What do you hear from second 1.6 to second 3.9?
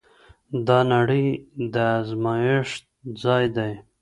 د ازمويښت ځای دی.